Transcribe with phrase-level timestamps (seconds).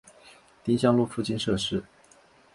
[0.63, 1.83] 丁香路附近设施